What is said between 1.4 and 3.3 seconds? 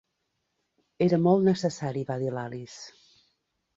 necessari" va dir l'Alice.